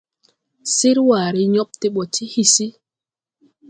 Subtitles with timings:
[0.75, 2.67] Sir waaré yob de ɓɔ ti hisi.